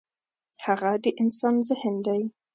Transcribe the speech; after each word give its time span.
هغه 0.65 0.91
د 1.03 1.05
انسان 1.21 1.55
ذهن 1.69 1.95
دی. 2.05 2.21